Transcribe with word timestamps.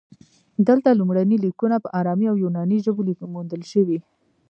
دلته 0.67 0.89
لومړني 0.99 1.37
لیکونه 1.45 1.75
په 1.83 1.87
ارامي 1.99 2.25
او 2.31 2.35
یوناني 2.43 2.77
ژبو 2.85 3.01
موندل 3.33 3.61
شوي 3.71 3.97